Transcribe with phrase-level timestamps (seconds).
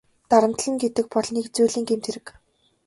[0.29, 2.27] Дарамтална гэдэг бол нэгэн зүйлийн гэмт хэрэг.